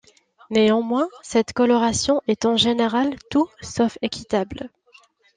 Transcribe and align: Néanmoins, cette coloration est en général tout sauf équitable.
Néanmoins, 0.49 1.07
cette 1.21 1.53
coloration 1.53 2.23
est 2.27 2.45
en 2.45 2.57
général 2.57 3.17
tout 3.29 3.47
sauf 3.61 3.99
équitable. 4.01 4.71